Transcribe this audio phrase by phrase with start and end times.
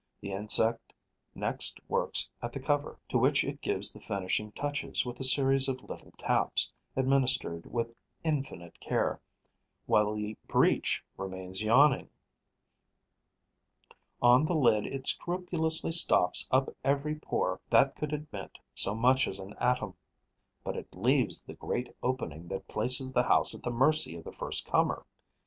[0.19, 0.93] The insect
[1.35, 5.67] next works at the cover, to which it gives the finishing touches with a series
[5.69, 7.93] of little taps, administered with
[8.23, 9.21] infinite care,
[9.85, 12.09] while the breach remains yawning.
[14.23, 19.39] On the lid, it scrupulously stops up every pore that could admit so much as
[19.39, 19.93] an atom;
[20.63, 24.33] but it leaves the great opening that places the house at the mercy of the
[24.33, 25.05] first comer.